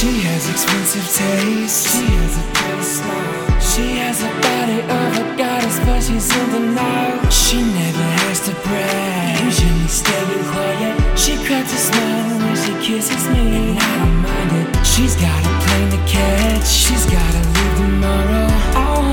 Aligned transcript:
She 0.00 0.22
has 0.22 0.48
expensive 0.48 1.04
taste. 1.12 1.92
She 1.92 2.06
has 2.08 2.38
a 2.40 2.44
pretty 2.56 2.82
smile. 2.82 3.60
She 3.60 4.00
has 4.00 4.22
a 4.24 4.32
body 4.40 4.80
of 4.80 5.12
a 5.20 5.36
goddess, 5.36 5.78
but 5.84 6.00
she's 6.00 6.24
in 6.40 6.48
denial. 6.56 7.20
She 7.28 7.60
never 7.60 8.08
has 8.24 8.40
to 8.48 8.54
brag. 8.64 9.44
Usually 9.44 9.88
staying 9.88 10.44
quiet. 10.56 10.96
She 11.18 11.36
cracks 11.44 11.74
a 11.74 11.80
smile 11.92 12.32
when 12.40 12.56
she 12.56 12.72
kisses 12.80 13.28
me, 13.28 13.44
and 13.60 13.78
I 13.78 13.92
don't 14.00 14.22
mind 14.24 14.72
it. 14.72 14.86
She's 14.86 15.16
got 15.16 15.36
a 15.36 15.52
plane 15.68 15.90
to 15.92 16.00
catch. 16.08 16.66
She's 16.66 17.04
gotta 17.04 17.42
leave 17.52 17.76
tomorrow. 17.84 18.48
I 18.80 19.09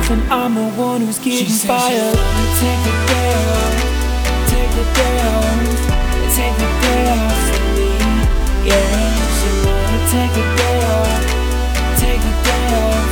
off, 0.00 0.10
and 0.10 0.22
I'm 0.32 0.54
the 0.54 0.68
one 0.80 1.00
who's 1.02 1.18
getting 1.18 1.46
She 1.46 1.52
said 1.52 1.80
she. 1.80 1.96
Take 2.60 2.80
the 2.86 2.94
day 3.10 3.30
off. 3.52 3.74
Take 4.50 4.72
the 4.78 4.84
day 4.96 5.16
off. 5.28 5.80
Take 6.36 6.56
the 6.62 6.68
day 6.82 7.02
off 7.16 7.40
for 7.48 7.64
me. 7.76 7.90
Yeah, 8.68 9.12
she 9.38 9.50
wanna 9.64 10.00
take 10.14 10.32
the 10.38 10.44
day 10.60 10.78
off. 10.96 11.22
Take 12.00 12.20
the 12.26 12.34
day 12.48 12.66
off. 12.84 13.10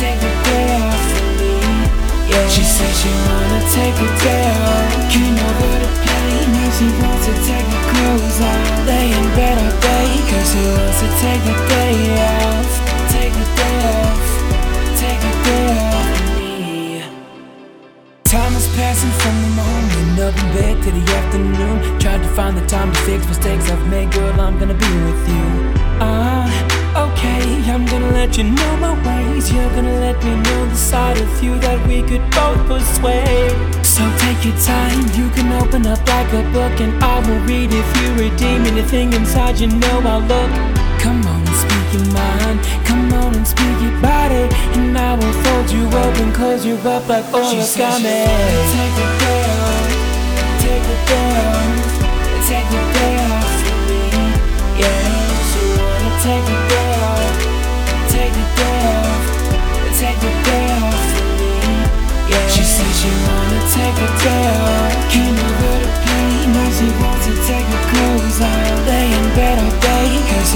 Take 0.00 0.18
the 0.24 0.32
day 0.46 0.66
off 0.84 1.02
for 1.12 1.28
me. 1.38 1.54
Yeah, 2.30 2.46
she 2.54 2.64
said 2.74 2.92
she 3.00 3.10
wanna 3.26 3.60
take 3.76 3.96
a 4.06 4.10
day 4.26 4.46
off. 4.68 4.90
You 5.14 5.24
know 5.38 5.52
where 5.60 5.80
to 5.84 5.90
play. 6.04 6.32
Now 6.54 6.68
she 6.76 6.88
wants 7.00 7.24
to 7.28 7.34
take 7.48 7.68
her 7.74 7.84
clothes 7.90 8.38
off. 8.50 8.86
Lay 8.88 9.08
in 9.18 9.26
bed 9.36 9.56
all 9.64 9.74
day. 9.80 10.08
Cause 10.28 10.48
she 10.52 10.62
wants 10.76 10.98
to 11.02 11.08
take 11.24 11.42
the 11.48 11.56
day 11.72 11.96
off. 12.36 12.70
Take 13.14 13.32
the 13.32 13.46
day 13.56 13.76
off. 13.96 14.31
Afternoon. 21.32 21.98
Tried 21.98 22.22
to 22.22 22.28
find 22.28 22.56
the 22.56 22.66
time 22.66 22.92
to 22.92 22.98
fix 23.00 23.26
mistakes 23.26 23.70
I've 23.70 23.88
made, 23.88 24.12
girl. 24.12 24.40
I'm 24.40 24.58
gonna 24.58 24.74
be 24.74 24.92
with 25.06 25.28
you. 25.28 25.46
Ah, 26.00 26.44
okay, 27.06 27.42
I'm 27.70 27.86
gonna 27.86 28.12
let 28.12 28.36
you 28.36 28.44
know 28.44 28.76
my 28.76 28.94
ways. 29.06 29.50
You're 29.52 29.70
gonna 29.70 29.98
let 30.00 30.22
me 30.24 30.34
know 30.34 30.66
the 30.66 30.76
side 30.76 31.18
of 31.18 31.42
you 31.42 31.58
that 31.60 31.78
we 31.86 32.02
could 32.02 32.24
both 32.36 32.60
persuade. 32.68 33.56
So 33.84 34.02
take 34.18 34.44
your 34.44 34.58
time, 34.60 35.00
you 35.18 35.30
can 35.30 35.52
open 35.52 35.86
up 35.86 36.06
like 36.06 36.32
a 36.32 36.42
book, 36.52 36.80
and 36.80 36.92
I 37.02 37.18
will 37.26 37.40
read 37.46 37.70
if 37.72 37.88
you 37.98 38.08
redeem 38.24 38.66
anything 38.66 39.12
inside. 39.12 39.58
You 39.58 39.68
know 39.68 40.00
I'll 40.04 40.20
look. 40.20 40.50
Come 41.00 41.24
on 41.26 41.40
and 41.40 41.56
speak 41.64 41.86
your 41.96 42.06
mind. 42.12 42.58
Come 42.84 43.12
on 43.14 43.34
and 43.34 43.46
speak 43.46 43.76
your 43.80 43.96
body, 44.00 44.44
and 44.76 44.96
I 44.98 45.16
will 45.16 45.36
fold 45.44 45.70
you 45.70 45.84
up 45.86 46.14
and 46.22 46.34
close 46.34 46.64
you 46.64 46.76
up 46.76 47.08
like 47.08 47.24
She 47.50 47.62
said 47.62 49.31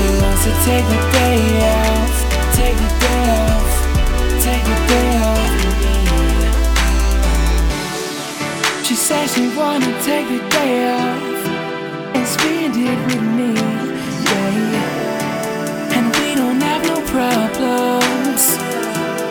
wants 0.03 0.45
to 0.45 0.51
take 0.65 0.85
the 0.85 1.01
day 1.13 1.41
off, 1.73 2.15
take 2.55 2.77
the 2.77 2.91
day 3.01 3.25
off, 3.41 3.73
take 4.45 4.65
the 4.71 4.77
day 4.93 5.11
off 5.25 5.53
me. 5.83 5.97
She 8.85 8.95
said 8.95 9.27
she 9.31 9.49
wanna 9.57 9.93
take 10.03 10.29
the 10.29 10.41
day 10.51 10.93
off 10.93 11.47
and 12.15 12.27
spend 12.27 12.77
it 12.77 12.99
with 13.07 13.27
me, 13.39 13.55
yeah. 14.27 15.97
And 15.97 16.05
we 16.17 16.35
don't 16.35 16.61
have 16.61 16.83
no 16.93 16.99
problems, 17.15 18.43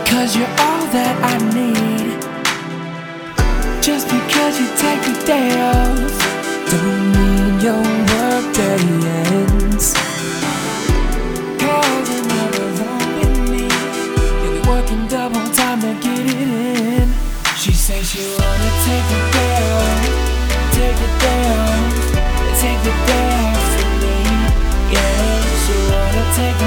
cause 0.09 0.35
you're 0.35 0.56
all 0.66 0.85
that 0.97 1.16
I 1.34 1.35
need. 1.53 2.17
Just 3.84 4.06
because 4.07 4.53
you 4.59 4.67
take 4.84 5.01
the 5.09 5.16
day 5.28 5.50
off, 5.61 6.13
don't 6.72 7.03
mean 7.13 7.59
your 7.59 7.84
work 8.09 8.45
day 8.56 9.34
Wanna 18.05 18.69
take 18.85 19.09
take 20.77 21.01
take 22.85 23.89
me. 23.97 24.13
Yeah, 24.93 25.41
wanna 25.89 26.23
take 26.38 26.57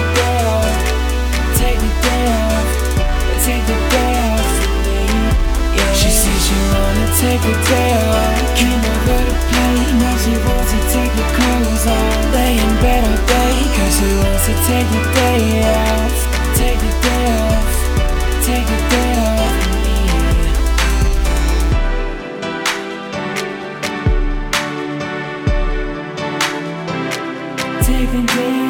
take 3.47 3.63
take 3.71 3.71
me. 4.83 4.99
Yeah, 5.79 5.93
she 5.95 6.11
says 6.11 6.43
wanna 6.75 7.07
take 7.23 7.47
it 7.47 7.61
down. 7.71 8.35
To 8.59 8.67
play, 9.47 9.79
now 9.95 10.19
she 10.19 10.35
wants 10.43 10.75
to 10.75 10.81
take 10.91 11.15
clothes 11.39 11.87
off. 11.87 12.35
Lay 12.35 12.59
in 12.59 12.73
bed 12.83 13.05
all 13.07 13.19
she 13.95 14.11
wants 14.27 14.43
to 14.51 14.55
take 14.67 14.89
the 14.91 15.03
day 15.15 15.63
off, 15.71 16.19
take 16.59 16.81
the 16.83 16.91
day 17.07 17.31
off. 17.31 17.78
even 28.09 28.25
dream. 28.27 28.68